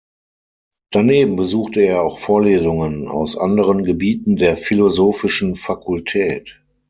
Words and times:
Daneben 0.89 1.35
besuchte 1.35 1.81
er 1.81 2.01
auch 2.01 2.17
Vorlesungen 2.17 3.07
aus 3.07 3.37
anderen 3.37 3.83
Gebieten 3.83 4.35
der 4.35 4.57
philosophischen 4.57 5.55
Fakultät. 5.55 6.59